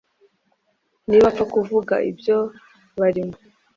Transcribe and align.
ntibapfa 1.07 1.43
kuvuga 1.53 1.95
ibyo 2.09 2.37
barimo 2.99 3.37